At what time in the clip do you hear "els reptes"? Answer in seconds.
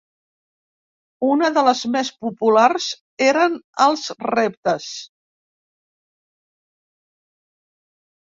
3.85-4.87